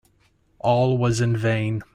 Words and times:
All 0.57 0.97
was 0.97 1.21
in 1.21 1.37
vain. 1.37 1.83